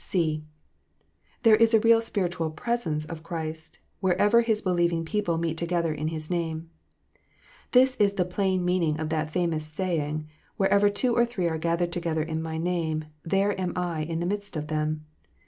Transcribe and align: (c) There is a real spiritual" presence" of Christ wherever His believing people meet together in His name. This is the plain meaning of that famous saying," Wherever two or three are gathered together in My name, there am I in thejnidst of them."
(c) 0.03 0.43
There 1.43 1.55
is 1.57 1.75
a 1.75 1.79
real 1.79 2.01
spiritual" 2.01 2.49
presence" 2.63 3.05
of 3.05 3.21
Christ 3.21 3.77
wherever 3.99 4.41
His 4.41 4.59
believing 4.63 5.05
people 5.05 5.37
meet 5.37 5.59
together 5.59 5.93
in 5.93 6.07
His 6.07 6.27
name. 6.27 6.71
This 7.71 7.97
is 7.97 8.13
the 8.13 8.25
plain 8.25 8.65
meaning 8.65 8.99
of 8.99 9.09
that 9.09 9.29
famous 9.29 9.65
saying," 9.67 10.27
Wherever 10.57 10.89
two 10.89 11.15
or 11.15 11.23
three 11.27 11.47
are 11.47 11.59
gathered 11.59 11.91
together 11.91 12.23
in 12.23 12.41
My 12.41 12.57
name, 12.57 13.05
there 13.21 13.53
am 13.61 13.73
I 13.75 14.01
in 14.01 14.19
thejnidst 14.21 14.55
of 14.57 14.69
them." 14.69 15.05